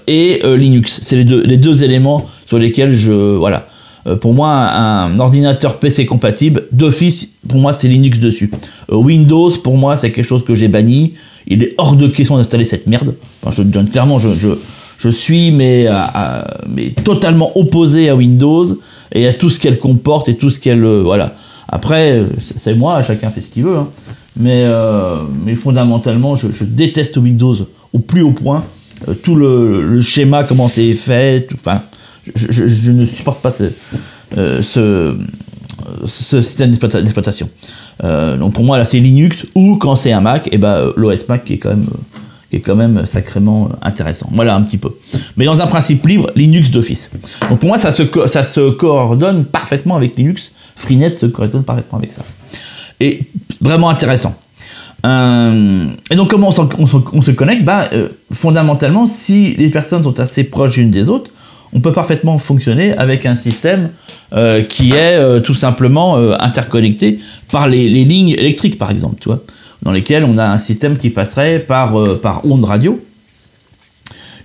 et 0.07 0.41
Linux, 0.43 0.99
c'est 1.01 1.15
les 1.15 1.23
deux, 1.23 1.41
les 1.41 1.57
deux 1.57 1.83
éléments 1.83 2.29
sur 2.45 2.59
lesquels 2.59 2.93
je. 2.93 3.11
Voilà. 3.11 3.65
Euh, 4.09 4.15
pour 4.15 4.33
moi, 4.33 4.49
un, 4.49 5.17
ordinateur 5.19 5.79
PC 5.79 6.05
compatible, 6.05 6.63
d'office, 6.71 7.33
pour 7.47 7.59
moi, 7.59 7.73
c'est 7.73 7.87
Linux 7.87 8.19
dessus. 8.19 8.51
Euh, 8.91 8.95
Windows, 8.95 9.49
pour 9.63 9.77
moi, 9.77 9.97
c'est 9.97 10.11
quelque 10.11 10.27
chose 10.27 10.43
que 10.43 10.55
j'ai 10.55 10.67
banni. 10.67 11.13
Il 11.47 11.63
est 11.63 11.73
hors 11.77 11.95
de 11.95 12.07
question 12.07 12.37
d'installer 12.37 12.63
cette 12.63 12.87
merde. 12.87 13.15
je 13.51 13.63
donne 13.63 13.89
clairement, 13.89 14.19
je, 14.19 14.29
je, 14.37 14.49
je 14.97 15.09
suis 15.09 15.51
mais, 15.51 15.87
mais 16.67 16.89
totalement 17.03 17.57
opposé 17.57 18.09
à 18.09 18.15
Windows 18.15 18.65
et 19.13 19.27
à 19.27 19.33
tout 19.33 19.49
ce 19.49 19.59
qu'elle 19.59 19.79
comporte 19.79 20.29
et 20.29 20.35
tout 20.35 20.49
ce 20.49 20.59
qu'elle. 20.59 20.83
Euh, 20.83 21.01
voilà. 21.03 21.35
Après, 21.67 22.23
c'est 22.57 22.73
moi, 22.73 23.01
chacun 23.03 23.29
fait 23.29 23.41
ce 23.41 23.51
qu'il 23.51 23.63
veut. 23.63 23.77
Hein. 23.77 23.87
Mais, 24.39 24.65
mais 25.45 25.53
fondamentalement, 25.53 26.35
je, 26.35 26.63
déteste 26.63 27.17
Windows 27.17 27.55
au 27.93 27.99
plus 27.99 28.23
haut 28.23 28.31
point. 28.31 28.63
tout 29.21 29.35
le, 29.35 29.99
schéma, 29.99 30.43
comment 30.43 30.67
c'est 30.67 30.93
fait, 30.93 31.45
tout, 31.47 31.57
je, 32.35 32.91
ne 32.91 33.05
supporte 33.05 33.41
pas 33.41 33.51
ce, 33.51 33.71
euh, 34.37 34.61
système 36.05 36.71
d'exploitation. 36.71 37.49
Euh, 38.03 38.37
donc 38.37 38.53
pour 38.53 38.63
moi, 38.63 38.77
là, 38.77 38.85
c'est 38.85 38.99
Linux 38.99 39.45
ou 39.55 39.77
quand 39.77 39.95
c'est 39.95 40.11
un 40.11 40.21
Mac, 40.21 40.49
eh 40.51 40.57
ben 40.57 40.91
l'OS 40.95 41.27
Mac 41.27 41.45
qui 41.45 41.53
est 41.53 41.57
quand 41.57 41.69
même 41.69 41.87
est 42.51 42.61
quand 42.61 42.75
même 42.75 43.05
sacrément 43.05 43.69
intéressant. 43.81 44.27
Voilà 44.33 44.55
un 44.55 44.61
petit 44.63 44.79
peu. 44.79 44.89
Mais 45.37 45.45
dans 45.45 45.61
un 45.61 45.67
principe 45.67 46.05
libre, 46.07 46.31
Linux 46.35 46.71
d'office. 46.71 47.11
Donc 47.47 47.59
pour 47.59 47.69
moi, 47.69 47.77
ça 47.77 47.91
se, 47.91 48.03
ça 48.25 48.43
se 48.43 48.71
coordonne 48.71 49.45
parfaitement 49.45 49.95
avec 49.95 50.17
Linux. 50.17 50.51
Freenet 50.75 51.15
se 51.15 51.27
coordonne 51.27 51.63
parfaitement 51.63 51.99
avec 51.99 52.11
ça. 52.11 52.23
Et 52.99 53.21
vraiment 53.61 53.89
intéressant. 53.89 54.35
Euh, 55.05 55.85
et 56.09 56.15
donc 56.15 56.29
comment 56.29 56.49
on, 56.49 57.21
se 57.21 57.31
connecte? 57.31 57.63
Bah, 57.63 57.87
Fondamentalement, 58.31 59.05
si 59.05 59.55
les 59.55 59.69
personnes 59.69 60.03
sont 60.03 60.19
assez 60.19 60.43
proches 60.43 60.77
l'une 60.77 60.91
des 60.91 61.07
autres, 61.07 61.31
on 61.73 61.81
peut 61.81 61.91
parfaitement 61.91 62.39
fonctionner 62.39 62.93
avec 62.97 63.25
un 63.25 63.35
système 63.35 63.89
euh, 64.33 64.63
qui 64.63 64.91
est 64.91 65.17
euh, 65.17 65.39
tout 65.39 65.53
simplement 65.53 66.17
euh, 66.17 66.35
interconnecté 66.39 67.19
par 67.51 67.67
les, 67.67 67.87
lignes 67.87 68.29
électriques, 68.29 68.77
par 68.77 68.91
exemple, 68.91 69.17
tu 69.19 69.29
vois, 69.29 69.41
dans 69.83 69.91
lesquelles 69.91 70.23
on 70.23 70.37
a 70.37 70.45
un 70.45 70.57
système 70.57 70.97
qui 70.97 71.09
passerait 71.09 71.59
par, 71.59 71.95
par 72.21 72.45
onde 72.45 72.65
radio. 72.65 72.99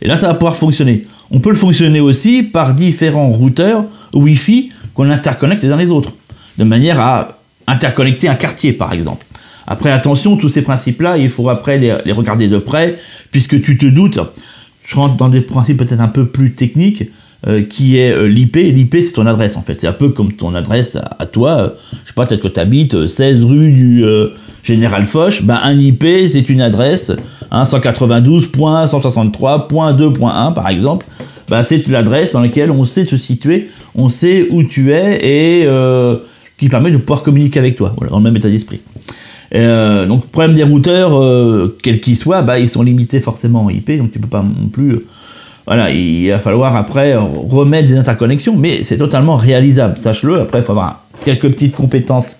Et 0.02 0.08
là, 0.08 0.16
ça 0.16 0.28
va 0.28 0.34
pouvoir 0.34 0.56
fonctionner. 0.56 1.06
On 1.30 1.40
peut 1.40 1.50
le 1.50 1.56
fonctionner 1.56 2.00
aussi 2.00 2.42
par 2.42 2.74
différents 2.74 3.30
routeurs 3.30 3.84
Wi-Fi 4.12 4.70
qu'on 4.92 5.10
interconnecte 5.10 5.62
les 5.62 5.72
uns 5.72 5.76
les 5.76 5.90
autres, 5.90 6.12
de 6.58 6.64
manière 6.64 7.00
à 7.00 7.38
interconnecter 7.66 8.28
un 8.28 8.34
quartier, 8.34 8.72
par 8.72 8.92
exemple. 8.92 9.26
Après, 9.66 9.90
attention, 9.90 10.36
tous 10.36 10.50
ces 10.50 10.62
principes-là, 10.62 11.16
il 11.16 11.30
faut 11.30 11.48
après 11.48 11.78
les, 11.78 11.96
les 12.04 12.12
regarder 12.12 12.48
de 12.48 12.58
près, 12.58 12.96
puisque 13.30 13.60
tu 13.62 13.78
te 13.78 13.86
doutes, 13.86 14.20
je 14.84 14.96
rentre 14.96 15.16
dans 15.16 15.28
des 15.28 15.40
principes 15.40 15.78
peut-être 15.78 16.00
un 16.00 16.08
peu 16.08 16.26
plus 16.26 16.52
techniques, 16.52 17.04
euh, 17.46 17.62
qui 17.62 17.98
est 17.98 18.10
euh, 18.10 18.26
l'IP. 18.26 18.56
L'IP, 18.56 18.96
c'est 19.02 19.12
ton 19.12 19.26
adresse, 19.26 19.58
en 19.58 19.62
fait. 19.62 19.78
C'est 19.78 19.86
un 19.86 19.92
peu 19.92 20.08
comme 20.08 20.32
ton 20.32 20.54
adresse 20.54 20.96
à, 21.18 21.26
toi. 21.26 21.50
Euh, 21.50 21.68
je 22.02 22.08
sais 22.08 22.14
pas, 22.14 22.24
peut-être 22.24 22.40
que 22.40 22.48
tu 22.48 22.58
habites 22.58 23.06
16 23.06 23.44
rue 23.44 23.70
du 23.70 24.02
Général 24.62 25.04
Foch. 25.04 25.42
Ben, 25.42 25.60
un 25.62 25.78
IP, 25.78 26.06
c'est 26.26 26.48
une 26.48 26.62
adresse, 26.62 27.12
hein, 27.50 27.64
192.163.2.1, 27.64 30.54
par 30.54 30.68
exemple. 30.68 31.04
Ben, 31.50 31.62
c'est 31.62 31.86
l'adresse 31.88 32.32
dans 32.32 32.40
laquelle 32.40 32.70
on 32.70 32.86
sait 32.86 33.04
te 33.04 33.16
situer, 33.16 33.68
on 33.94 34.08
sait 34.08 34.48
où 34.50 34.62
tu 34.62 34.94
es 34.94 35.18
et 35.22 35.68
qui 36.56 36.70
permet 36.70 36.90
de 36.90 36.96
pouvoir 36.96 37.22
communiquer 37.22 37.58
avec 37.58 37.76
toi, 37.76 37.92
voilà, 37.98 38.10
dans 38.10 38.16
le 38.18 38.24
même 38.24 38.36
état 38.36 38.48
d'esprit. 38.48 38.80
Euh, 39.54 40.06
donc, 40.06 40.26
problème 40.26 40.54
des 40.54 40.64
routeurs, 40.64 41.20
euh, 41.20 41.76
quels 41.82 42.00
qu'ils 42.00 42.16
soient, 42.16 42.42
bah, 42.42 42.58
ils 42.58 42.68
sont 42.68 42.82
limités 42.82 43.20
forcément 43.20 43.64
en 43.64 43.70
IP, 43.70 43.98
donc 43.98 44.12
tu 44.12 44.18
peux 44.18 44.28
pas 44.28 44.42
non 44.42 44.68
plus. 44.68 44.92
Euh, 44.92 45.06
voilà, 45.66 45.90
il 45.90 46.28
va 46.28 46.38
falloir 46.38 46.76
après 46.76 47.16
remettre 47.16 47.88
des 47.88 47.96
interconnexions, 47.96 48.54
mais 48.56 48.82
c'est 48.82 48.98
totalement 48.98 49.36
réalisable, 49.36 49.96
sache-le. 49.96 50.40
Après, 50.40 50.58
il 50.58 50.64
faut 50.64 50.72
avoir 50.72 51.04
quelques 51.24 51.50
petites 51.50 51.74
compétences 51.74 52.38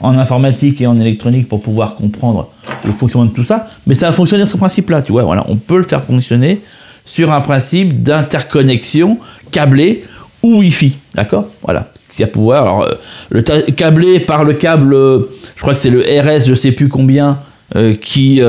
en 0.00 0.18
informatique 0.18 0.82
et 0.82 0.86
en 0.86 0.98
électronique 1.00 1.48
pour 1.48 1.62
pouvoir 1.62 1.94
comprendre 1.94 2.50
le 2.84 2.92
fonctionnement 2.92 3.30
de 3.30 3.34
tout 3.34 3.44
ça, 3.44 3.68
mais 3.86 3.94
ça 3.94 4.08
va 4.08 4.12
fonctionner 4.12 4.44
sur 4.44 4.52
ce 4.52 4.56
principe-là, 4.58 5.00
tu 5.00 5.12
vois. 5.12 5.22
Voilà, 5.22 5.46
on 5.48 5.56
peut 5.56 5.78
le 5.78 5.84
faire 5.84 6.04
fonctionner 6.04 6.60
sur 7.06 7.32
un 7.32 7.40
principe 7.40 8.02
d'interconnexion 8.02 9.18
câblée 9.50 10.04
ou 10.42 10.58
Wi-Fi, 10.58 10.98
d'accord? 11.14 11.46
Voilà 11.62 11.88
qui 12.16 12.22
va 12.22 12.28
pouvoir. 12.28 12.62
Alors, 12.62 12.82
euh, 12.82 12.94
le 13.28 13.42
câblé 13.42 14.20
par 14.20 14.42
le 14.42 14.54
câble, 14.54 14.94
euh, 14.94 15.30
je 15.54 15.60
crois 15.60 15.74
que 15.74 15.78
c'est 15.78 15.90
le 15.90 16.00
RS, 16.00 16.46
je 16.46 16.54
sais 16.54 16.72
plus 16.72 16.88
combien, 16.88 17.38
euh, 17.76 17.92
qui 17.94 18.40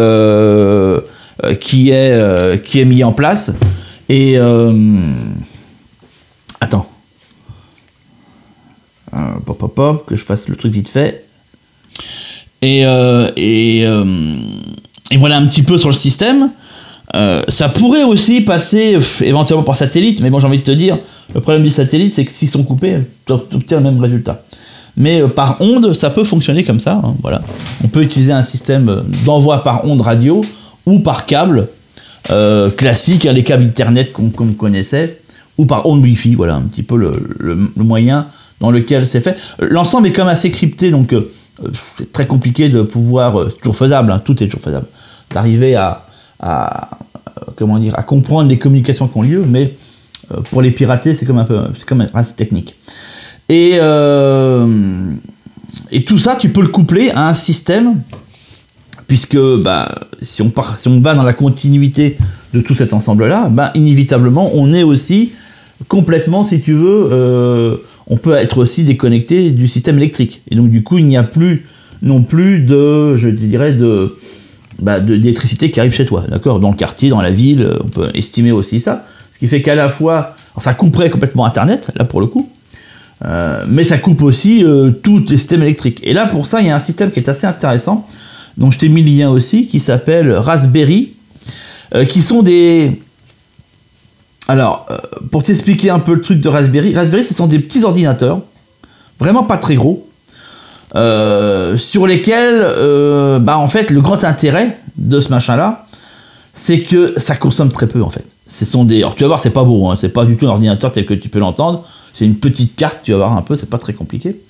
qui 1.59 1.91
est 1.91 2.63
qui 2.63 2.79
est 2.79 2.85
mis 2.85 3.03
en 3.03 3.11
place. 3.11 3.53
Et 4.09 4.37
attends, 6.61 6.89
pop, 9.45 9.57
pop, 9.57 9.75
pop, 9.75 10.05
que 10.07 10.15
je 10.15 10.25
fasse 10.25 10.47
le 10.47 10.55
truc 10.55 10.71
vite 10.71 10.89
fait. 10.89 11.25
Et 12.61 12.81
et, 12.81 13.81
et 13.81 15.17
voilà 15.17 15.37
un 15.37 15.45
petit 15.45 15.63
peu 15.63 15.77
sur 15.77 15.89
le 15.89 15.95
système. 15.95 16.51
Ça 17.13 17.69
pourrait 17.69 18.03
aussi 18.03 18.41
passer 18.41 18.97
éventuellement 19.21 19.63
par 19.63 19.75
satellite, 19.75 20.21
mais 20.21 20.29
bon, 20.29 20.39
j'ai 20.39 20.47
envie 20.47 20.59
de 20.59 20.63
te 20.63 20.71
dire, 20.71 20.97
le 21.33 21.41
problème 21.41 21.63
du 21.63 21.69
satellite, 21.69 22.13
c'est 22.13 22.25
que 22.25 22.31
s'ils 22.31 22.49
sont 22.49 22.63
coupés, 22.63 22.99
tu 23.25 23.33
obtiens 23.33 23.77
le 23.77 23.83
même 23.83 23.99
résultat. 23.99 24.43
Mais 24.95 25.21
euh, 25.21 25.27
par 25.27 25.57
onde, 25.61 25.93
ça 25.93 26.09
peut 26.09 26.23
fonctionner 26.23 26.63
comme 26.63 26.79
ça. 26.79 27.01
hein, 27.03 27.15
voilà. 27.21 27.41
On 27.83 27.87
peut 27.87 28.01
utiliser 28.01 28.31
un 28.31 28.43
système 28.43 29.03
d'envoi 29.25 29.63
par 29.63 29.85
onde 29.85 30.01
radio 30.01 30.41
ou 30.85 30.99
par 30.99 31.25
câble 31.25 31.67
euh, 32.31 32.69
classique, 32.69 33.25
hein, 33.25 33.33
les 33.33 33.43
câbles 33.43 33.65
Ethernet 33.65 34.07
qu'on 34.07 34.29
connaissait, 34.29 35.19
ou 35.57 35.65
par 35.65 35.85
onde 35.85 36.03
Wi-Fi. 36.03 36.35
Voilà 36.35 36.55
un 36.55 36.61
petit 36.61 36.83
peu 36.83 36.97
le, 36.97 37.71
moyen 37.75 38.27
dans 38.59 38.71
lequel 38.71 39.05
c'est 39.05 39.21
fait. 39.21 39.37
L'ensemble 39.59 40.07
est 40.07 40.11
quand 40.11 40.25
même 40.25 40.33
assez 40.33 40.49
crypté, 40.49 40.91
donc 40.91 41.13
euh, 41.13 41.29
c'est 41.97 42.11
très 42.11 42.25
compliqué 42.25 42.69
de 42.69 42.81
pouvoir, 42.81 43.39
euh, 43.39 43.49
toujours 43.61 43.75
faisable, 43.75 44.11
hein, 44.11 44.21
tout 44.23 44.41
est 44.43 44.47
toujours 44.47 44.61
faisable, 44.61 44.87
d'arriver 45.33 45.75
à, 45.75 46.05
à, 46.39 46.89
euh, 47.27 47.41
comment 47.55 47.77
dire, 47.79 47.97
à 47.97 48.03
comprendre 48.03 48.49
les 48.49 48.57
communications 48.57 49.07
qui 49.07 49.17
ont 49.17 49.21
lieu, 49.21 49.43
mais 49.47 49.63
euh, 49.63 49.67
pour 50.49 50.61
les 50.61 50.71
pirater, 50.71 51.15
c'est 51.15 51.25
comme 51.25 51.37
un 51.37 51.45
peu, 51.45 51.59
c'est 51.77 51.85
comme 51.85 52.05
assez 52.13 52.33
technique. 52.33 52.75
Et, 53.49 53.73
euh, 53.75 55.11
et 55.91 56.03
tout 56.03 56.17
ça, 56.17 56.35
tu 56.35 56.49
peux 56.49 56.61
le 56.61 56.67
coupler 56.67 57.11
à 57.11 57.29
un 57.29 57.33
système, 57.33 58.01
puisque 59.07 59.37
bah, 59.37 59.95
si, 60.21 60.41
on 60.41 60.49
part, 60.49 60.77
si 60.77 60.87
on 60.87 60.99
va 60.99 61.15
dans 61.15 61.23
la 61.23 61.33
continuité 61.33 62.17
de 62.53 62.59
tout 62.59 62.75
cet 62.75 62.93
ensemble-là, 62.93 63.49
bah, 63.49 63.71
inévitablement, 63.73 64.51
on 64.53 64.73
est 64.73 64.83
aussi 64.83 65.31
complètement, 65.87 66.43
si 66.43 66.59
tu 66.59 66.73
veux, 66.73 67.09
euh, 67.11 67.77
on 68.07 68.17
peut 68.17 68.33
être 68.33 68.57
aussi 68.57 68.83
déconnecté 68.83 69.51
du 69.51 69.67
système 69.67 69.97
électrique. 69.97 70.41
Et 70.49 70.55
donc, 70.55 70.69
du 70.69 70.83
coup, 70.83 70.97
il 70.97 71.07
n'y 71.07 71.17
a 71.17 71.23
plus 71.23 71.65
non 72.01 72.21
plus 72.21 72.59
de, 72.59 73.15
je 73.15 73.29
dirais, 73.29 73.73
de 73.73 74.15
bah, 74.79 74.99
d'électricité 74.99 75.71
qui 75.71 75.79
arrive 75.79 75.93
chez 75.93 76.05
toi, 76.05 76.25
d'accord? 76.29 76.59
Dans 76.59 76.69
le 76.69 76.75
quartier, 76.75 77.09
dans 77.09 77.21
la 77.21 77.31
ville, 77.31 77.63
euh, 77.63 77.79
on 77.83 77.87
peut 77.87 78.09
estimer 78.13 78.51
aussi 78.51 78.79
ça. 78.79 79.05
Ce 79.37 79.39
qui 79.39 79.47
fait 79.47 79.61
qu'à 79.61 79.75
la 79.75 79.87
fois, 79.87 80.35
ça 80.59 80.73
couperait 80.73 81.11
complètement 81.11 81.45
Internet, 81.45 81.91
là 81.95 82.05
pour 82.05 82.21
le 82.21 82.25
coup, 82.25 82.49
euh, 83.23 83.65
mais 83.67 83.83
ça 83.83 83.99
coupe 83.99 84.23
aussi 84.23 84.63
euh, 84.63 84.89
tous 84.89 85.19
les 85.29 85.37
systèmes 85.37 85.61
électriques. 85.61 86.01
Et 86.03 86.11
là, 86.11 86.25
pour 86.25 86.47
ça, 86.47 86.59
il 86.59 86.65
y 86.65 86.71
a 86.71 86.75
un 86.75 86.79
système 86.79 87.11
qui 87.11 87.19
est 87.19 87.29
assez 87.29 87.45
intéressant, 87.45 88.07
dont 88.57 88.71
je 88.71 88.79
t'ai 88.79 88.89
mis 88.89 89.03
le 89.03 89.11
lien 89.11 89.29
aussi, 89.29 89.67
qui 89.67 89.79
s'appelle 89.79 90.31
Raspberry, 90.31 91.13
euh, 91.93 92.03
qui 92.03 92.23
sont 92.23 92.41
des... 92.41 92.99
Alors, 94.47 94.87
pour 95.29 95.43
t'expliquer 95.43 95.91
un 95.91 95.99
peu 95.99 96.15
le 96.15 96.21
truc 96.21 96.41
de 96.41 96.49
Raspberry, 96.49 96.95
Raspberry, 96.95 97.23
ce 97.23 97.35
sont 97.35 97.45
des 97.45 97.59
petits 97.59 97.83
ordinateurs, 97.83 98.41
vraiment 99.19 99.43
pas 99.43 99.57
très 99.57 99.75
gros, 99.75 100.09
sur 100.95 102.07
lesquels, 102.07 102.61
bah, 103.41 103.59
en 103.59 103.67
fait, 103.67 103.91
le 103.91 104.01
grand 104.01 104.23
intérêt 104.23 104.79
de 104.97 105.19
ce 105.19 105.29
machin-là, 105.29 105.86
c'est 106.59 106.81
que 106.81 107.13
ça 107.17 107.35
consomme 107.35 107.71
très 107.71 107.87
peu, 107.87 108.01
en 108.01 108.09
fait. 108.09 108.35
Ce 108.47 108.65
sont 108.65 108.83
des... 108.83 109.05
Tu 109.15 109.23
vas 109.23 109.27
voir, 109.27 109.39
c'est 109.39 109.51
pas 109.51 109.63
beau, 109.63 109.87
hein, 109.87 109.95
c'est 109.99 110.09
pas 110.09 110.25
du 110.25 110.35
tout 110.35 110.47
un 110.47 110.49
ordinateur 110.49 110.91
tel 110.91 111.05
que 111.05 111.13
tu 111.13 111.29
peux 111.29 111.39
l'entendre, 111.39 111.85
c'est 112.15 112.25
une 112.25 112.35
petite 112.35 112.75
carte, 112.75 112.99
tu 113.03 113.11
vas 113.11 113.17
voir 113.17 113.37
un 113.37 113.43
peu, 113.43 113.55
c'est 113.55 113.69
pas 113.69 113.77
très 113.77 113.93
compliqué, 113.93 114.41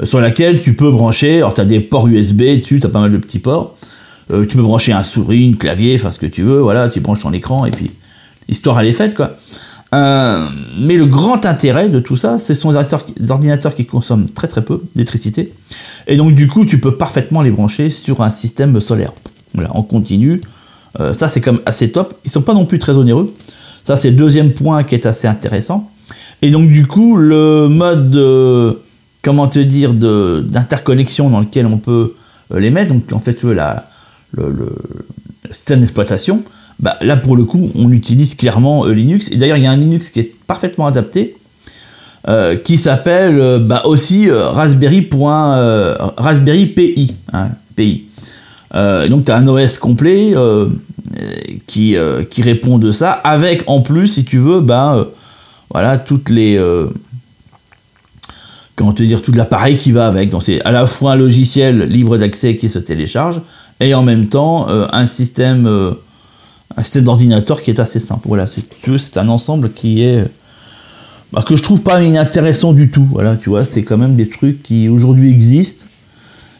euh, 0.00 0.06
sur 0.06 0.20
laquelle 0.20 0.62
tu 0.62 0.74
peux 0.74 0.90
brancher, 0.90 1.36
alors 1.36 1.52
tu 1.52 1.60
as 1.60 1.66
des 1.66 1.80
ports 1.80 2.08
USB 2.08 2.42
dessus, 2.58 2.80
tu 2.80 2.86
as 2.86 2.88
pas 2.88 3.00
mal 3.00 3.12
de 3.12 3.18
petits 3.18 3.40
ports, 3.40 3.76
Euh, 4.30 4.46
tu 4.46 4.56
peux 4.56 4.62
brancher 4.62 4.92
un 4.92 5.02
souris, 5.02 5.44
une 5.44 5.58
clavier, 5.58 5.94
enfin 5.96 6.10
ce 6.10 6.18
que 6.18 6.24
tu 6.24 6.42
veux, 6.42 6.60
voilà, 6.60 6.88
tu 6.88 6.98
branches 7.00 7.20
ton 7.20 7.34
écran, 7.34 7.66
et 7.66 7.70
puis 7.70 7.90
l'histoire 8.48 8.80
elle 8.80 8.86
est 8.86 8.94
faite, 8.94 9.14
quoi. 9.14 9.36
Euh, 9.94 10.48
mais 10.80 10.96
le 10.96 11.04
grand 11.04 11.44
intérêt 11.44 11.90
de 11.90 12.00
tout 12.00 12.16
ça, 12.16 12.38
ce 12.38 12.54
sont 12.54 12.70
des 12.70 12.76
ordinateurs, 12.76 13.04
des 13.20 13.30
ordinateurs 13.30 13.74
qui 13.74 13.84
consomment 13.84 14.30
très 14.30 14.48
très 14.48 14.64
peu 14.64 14.80
d'électricité. 14.94 15.52
Et 16.06 16.16
donc 16.16 16.34
du 16.34 16.48
coup, 16.48 16.64
tu 16.64 16.80
peux 16.80 16.96
parfaitement 16.96 17.42
les 17.42 17.50
brancher 17.50 17.90
sur 17.90 18.22
un 18.22 18.30
système 18.30 18.80
solaire. 18.80 19.12
Voilà, 19.52 19.76
en 19.76 19.82
continu. 19.82 20.40
Euh, 21.00 21.12
ça, 21.12 21.28
c'est 21.28 21.40
comme 21.40 21.60
assez 21.66 21.90
top. 21.90 22.14
Ils 22.24 22.30
sont 22.30 22.42
pas 22.42 22.54
non 22.54 22.66
plus 22.66 22.78
très 22.78 22.92
onéreux. 22.96 23.32
Ça, 23.84 23.96
c'est 23.96 24.10
le 24.10 24.16
deuxième 24.16 24.52
point 24.52 24.82
qui 24.84 24.94
est 24.94 25.06
assez 25.06 25.26
intéressant. 25.26 25.90
Et 26.42 26.50
donc 26.50 26.68
du 26.70 26.86
coup, 26.86 27.16
le 27.16 27.68
mode, 27.68 28.10
de- 28.10 28.78
comment 29.22 29.46
te 29.48 29.58
dire, 29.58 29.94
d'interconnexion 29.94 31.30
dans 31.30 31.40
lequel 31.40 31.66
on 31.66 31.78
peut 31.78 32.14
euh, 32.52 32.60
les 32.60 32.70
mettre, 32.70 32.92
donc 32.92 33.12
en 33.12 33.18
fait, 33.20 33.42
la, 33.44 33.88
le, 34.32 34.54
système 35.50 35.80
d'exploitation, 35.80 36.42
bah, 36.80 36.96
là 37.00 37.16
pour 37.16 37.36
le 37.36 37.44
coup, 37.44 37.70
on 37.74 37.90
utilise 37.92 38.34
clairement 38.34 38.84
euh, 38.86 38.92
Linux. 38.92 39.30
Et 39.30 39.36
d'ailleurs, 39.36 39.56
il 39.56 39.64
y 39.64 39.66
a 39.66 39.70
un 39.70 39.76
Linux 39.76 40.10
qui 40.10 40.20
est 40.20 40.34
parfaitement 40.46 40.86
adapté, 40.86 41.36
euh, 42.28 42.56
qui 42.56 42.78
s'appelle 42.78 43.38
euh, 43.38 43.58
bah, 43.58 43.82
aussi 43.84 44.28
euh, 44.28 44.48
Raspberry, 44.48 45.08
euh, 45.12 45.96
Raspberry 46.16 46.66
PI. 46.66 47.14
hein, 47.32 47.50
PI. 47.76 48.04
Euh, 48.74 49.08
donc 49.08 49.26
tu 49.26 49.30
as 49.30 49.36
un 49.36 49.46
OS 49.46 49.78
complet 49.78 50.32
euh, 50.34 50.68
qui, 51.66 51.96
euh, 51.96 52.24
qui 52.24 52.42
répond 52.42 52.78
de 52.78 52.90
ça, 52.90 53.12
avec 53.12 53.64
en 53.66 53.80
plus, 53.80 54.08
si 54.08 54.24
tu 54.24 54.38
veux, 54.38 54.64
euh, 54.68 55.04
voilà, 55.70 55.98
toutes 55.98 56.28
les... 56.28 56.60
comment 58.76 58.92
te 58.92 59.02
dire, 59.02 59.22
tout 59.22 59.32
l'appareil 59.32 59.78
qui 59.78 59.92
va 59.92 60.06
avec. 60.06 60.30
Donc 60.30 60.42
c'est 60.42 60.60
à 60.62 60.72
la 60.72 60.86
fois 60.86 61.12
un 61.12 61.16
logiciel 61.16 61.82
libre 61.88 62.18
d'accès 62.18 62.56
qui 62.56 62.68
se 62.68 62.78
télécharge, 62.78 63.40
et 63.80 63.94
en 63.94 64.02
même 64.02 64.26
temps 64.26 64.68
un 64.68 65.06
système, 65.06 65.96
système 66.78 67.04
d'ordinateur 67.04 67.62
qui 67.62 67.70
est 67.70 67.80
assez 67.80 68.00
simple. 68.00 68.26
Voilà, 68.26 68.46
c'est 68.46 69.16
un 69.16 69.28
ensemble 69.28 69.70
qui 69.70 70.02
est 70.02 70.24
bah, 71.32 71.42
que 71.46 71.56
je 71.56 71.62
trouve 71.62 71.82
pas 71.82 72.00
inintéressant 72.02 72.72
du 72.72 72.90
tout. 72.90 73.06
Voilà, 73.10 73.36
tu 73.36 73.50
vois, 73.50 73.64
c'est 73.64 73.82
quand 73.82 73.98
même 73.98 74.14
des 74.14 74.28
trucs 74.28 74.62
qui 74.62 74.88
aujourd'hui 74.88 75.30
existent 75.30 75.86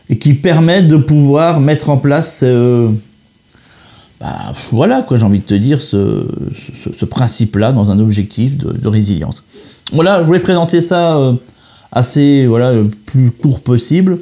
et 0.09 0.19
qui 0.19 0.35
permettent 0.35 0.89
de 0.89 0.97
pouvoir 0.97 1.61
mettre 1.61 1.91
en 1.91 1.97
place, 1.97 2.43
euh, 2.43 2.89
bah, 4.21 4.55
voilà 4.71 5.03
quoi, 5.03 5.17
j'ai 5.17 5.25
envie 5.25 5.39
de 5.39 5.45
te 5.45 5.55
dire, 5.55 5.81
ce, 5.81 6.27
principe-là 7.09 7.73
dans 7.73 7.91
un 7.91 7.99
objectif 7.99 8.57
de, 8.57 8.89
résilience. 8.89 9.45
Voilà, 9.93 10.21
je 10.21 10.27
voulais 10.27 10.41
présenter 10.41 10.83
ça 10.83 11.17
euh, 11.17 11.33
assez, 11.93 12.47
voilà, 12.47 12.73
le 12.73 12.89
plus 12.89 13.31
court 13.31 13.61
possible. 13.61 14.19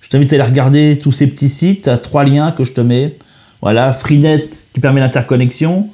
Je 0.00 0.08
t'invite 0.08 0.32
à 0.32 0.36
aller 0.36 0.44
regarder 0.44 1.00
tous 1.02 1.12
ces 1.12 1.26
petits 1.26 1.48
sites, 1.48 1.88
à 1.88 1.98
trois 1.98 2.24
liens 2.24 2.52
que 2.52 2.64
je 2.64 2.72
te 2.72 2.80
mets. 2.80 3.16
Voilà, 3.60 3.92
Freenet 3.92 4.48
qui 4.72 4.80
permet 4.80 5.00
l'interconnexion, 5.00 5.88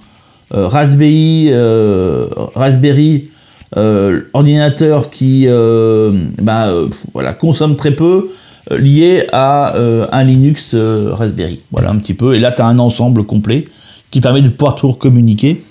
euh, 0.55 0.67
Raspberry, 0.69 1.49
euh, 1.51 2.27
Raspberry 2.55 3.31
euh, 3.77 4.23
ordinateur 4.35 5.09
qui 5.09 5.45
euh, 5.47 6.13
bah, 6.43 6.69
euh, 6.69 6.89
voilà, 7.15 7.33
consomme 7.33 7.77
très 7.77 7.93
peu, 7.93 8.05
euh, 8.07 8.29
lié 8.71 9.26
à 9.33 9.76
euh, 9.76 10.07
un 10.12 10.25
Linux 10.25 10.73
euh, 10.75 11.11
Raspberry. 11.12 11.61
Voilà 11.71 11.90
un 11.90 11.97
petit 11.97 12.14
peu. 12.14 12.35
Et 12.35 12.38
là, 12.38 12.52
tu 12.52 12.62
as 12.62 12.66
un 12.66 12.78
ensemble 12.78 13.25
complet 13.25 13.66
qui 14.11 14.21
permet 14.21 14.42
de 14.42 14.49
pouvoir 14.49 14.75
toujours 14.75 14.99
communiquer 14.99 15.62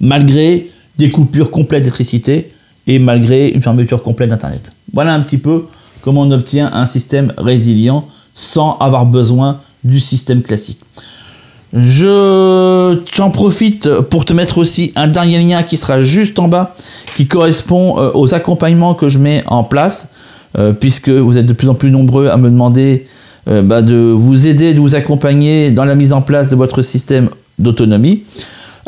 malgré 0.00 0.70
des 0.98 1.10
coupures 1.10 1.50
complètes 1.50 1.82
d'électricité 1.82 2.50
et 2.86 2.98
malgré 2.98 3.48
une 3.48 3.62
fermeture 3.62 4.02
complète 4.02 4.30
d'Internet. 4.30 4.72
Voilà 4.92 5.14
un 5.14 5.20
petit 5.20 5.38
peu 5.38 5.66
comment 6.02 6.22
on 6.22 6.30
obtient 6.32 6.70
un 6.72 6.86
système 6.86 7.32
résilient 7.38 8.06
sans 8.34 8.76
avoir 8.78 9.06
besoin 9.06 9.60
du 9.84 10.00
système 10.00 10.42
classique. 10.42 10.80
Je 11.72 13.00
j'en 13.14 13.30
profite 13.30 13.88
pour 14.10 14.26
te 14.26 14.34
mettre 14.34 14.58
aussi 14.58 14.92
un 14.94 15.08
dernier 15.08 15.38
lien 15.38 15.62
qui 15.62 15.78
sera 15.78 16.02
juste 16.02 16.38
en 16.38 16.48
bas, 16.48 16.74
qui 17.16 17.26
correspond 17.26 17.98
euh, 17.98 18.10
aux 18.12 18.34
accompagnements 18.34 18.94
que 18.94 19.08
je 19.08 19.18
mets 19.18 19.42
en 19.46 19.64
place, 19.64 20.10
euh, 20.58 20.72
puisque 20.72 21.08
vous 21.08 21.38
êtes 21.38 21.46
de 21.46 21.52
plus 21.52 21.68
en 21.68 21.74
plus 21.74 21.90
nombreux 21.90 22.28
à 22.28 22.36
me 22.36 22.50
demander 22.50 23.06
euh, 23.48 23.60
bah, 23.60 23.82
de 23.82 23.96
vous 23.96 24.46
aider, 24.46 24.72
de 24.72 24.80
vous 24.80 24.94
accompagner 24.94 25.72
dans 25.72 25.84
la 25.84 25.96
mise 25.96 26.12
en 26.12 26.22
place 26.22 26.48
de 26.48 26.54
votre 26.54 26.82
système 26.82 27.28
d'autonomie. 27.58 28.22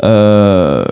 Euh, 0.03 0.85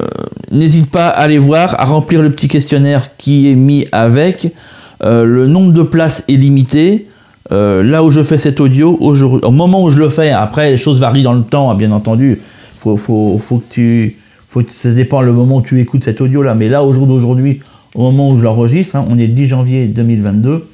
N'hésite 0.51 0.91
pas 0.91 1.07
à 1.07 1.21
aller 1.21 1.39
voir, 1.39 1.79
à 1.79 1.85
remplir 1.85 2.21
le 2.21 2.29
petit 2.29 2.47
questionnaire 2.47 3.15
qui 3.17 3.49
est 3.49 3.55
mis 3.55 3.87
avec. 3.91 4.53
Euh, 5.01 5.25
le 5.25 5.47
nombre 5.47 5.71
de 5.71 5.81
places 5.81 6.23
est 6.27 6.35
limité. 6.35 7.07
Là 7.49 8.03
où 8.03 8.09
je 8.09 8.23
fais 8.23 8.39
cet 8.39 8.59
audio, 8.59 8.97
au, 8.99 9.51
moment 9.51 9.83
où 9.83 9.89
je 9.89 9.99
le 9.99 10.09
fais, 10.09 10.31
après 10.31 10.71
les 10.71 10.77
choses 10.77 10.99
varient 10.99 11.21
dans 11.21 11.33
le 11.33 11.43
temps, 11.43 11.69
hein, 11.69 11.75
bien 11.75 11.91
entendu. 11.91 12.41
Faut, 12.79 12.97
faut, 12.97 13.39
que 13.39 13.63
tu, 13.69 14.17
ça 14.69 14.91
dépend 14.91 15.21
le 15.21 15.33
moment 15.33 15.57
où 15.57 15.61
tu 15.61 15.79
écoutes 15.79 16.03
cet 16.03 16.19
audio 16.19 16.41
là. 16.41 16.55
Mais 16.55 16.67
là, 16.67 16.83
au 16.83 16.93
jour 16.93 17.05
d'aujourd'hui, 17.05 17.59
au 17.95 18.01
moment 18.03 18.31
où 18.31 18.37
je 18.37 18.43
l'enregistre, 18.43 18.95
hein, 18.95 19.05
on 19.09 19.17
est 19.17 19.27
le 19.27 19.33
10 19.33 19.47
janvier 19.47 19.87
2022. 19.87 20.65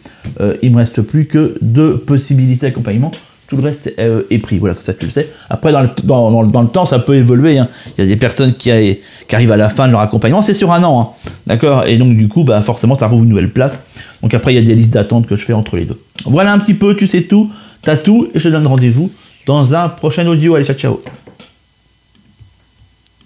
euh, 0.42 0.56
il 0.62 0.72
me 0.72 0.78
reste 0.78 1.02
plus 1.02 1.26
que 1.26 1.56
deux 1.62 1.98
possibilités 1.98 2.68
d'accompagnement. 2.68 3.12
Tout 3.48 3.58
le 3.58 3.64
reste 3.64 3.92
euh, 3.98 4.22
est 4.30 4.38
pris. 4.38 4.60
Voilà, 4.60 4.76
comme 4.76 4.84
ça 4.84 4.94
tu 4.94 5.06
le 5.06 5.12
sais. 5.12 5.28
Après, 5.50 5.72
dans 5.72 5.82
le, 5.82 6.68
temps, 6.68 6.86
ça 6.86 7.00
peut 7.00 7.16
évoluer. 7.16 7.58
hein. 7.58 7.68
Il 7.98 8.04
y 8.04 8.08
a 8.08 8.08
des 8.08 8.16
personnes 8.16 8.54
qui, 8.54 8.70
arrivent 9.32 9.52
à 9.52 9.58
la 9.58 9.70
fin 9.70 9.88
de 9.88 9.92
leur 9.92 10.02
accompagnement. 10.02 10.44
C'est 10.44 10.54
sur 10.54 10.72
un 10.72 10.84
an. 10.84 11.02
hein. 11.02 11.30
D'accord? 11.48 11.88
Et 11.88 11.98
donc, 11.98 12.16
du 12.16 12.28
coup, 12.28 12.44
bah, 12.44 12.62
forcément, 12.62 12.96
tu 12.96 13.04
arrives 13.04 13.20
une 13.24 13.30
nouvelle 13.30 13.50
place. 13.50 13.80
Donc, 14.22 14.36
après, 14.36 14.54
il 14.54 14.56
y 14.58 14.60
a 14.60 14.62
des 14.62 14.76
listes 14.76 14.94
d'attente 14.94 15.26
que 15.26 15.36
je 15.36 15.44
fais 15.44 15.54
entre 15.54 15.78
les 15.78 15.86
deux. 15.86 16.00
Voilà 16.26 16.54
un 16.54 16.60
petit 16.60 16.76
peu, 16.76 16.96
tu 16.96 17.08
sais 17.08 17.24
tout. 17.24 17.50
Tu 17.84 17.90
as 17.90 17.98
tout. 17.98 18.28
Et 18.36 18.40
je 18.40 18.44
te 18.50 18.54
donne 18.54 18.68
rendez-vous 18.68 19.10
dans 19.48 19.74
un 19.74 19.90
prochain 19.90 20.28
audio. 20.28 20.54
Allez, 20.54 20.66
ciao, 20.66 20.76
ciao. 20.76 21.00